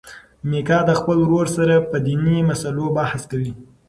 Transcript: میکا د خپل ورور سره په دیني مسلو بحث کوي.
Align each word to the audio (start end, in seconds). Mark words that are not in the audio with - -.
میکا 0.49 0.79
د 0.89 0.91
خپل 0.99 1.17
ورور 1.25 1.47
سره 1.57 1.75
په 1.89 1.97
دیني 2.05 2.37
مسلو 2.49 2.85
بحث 2.97 3.21
کوي. 3.31 3.51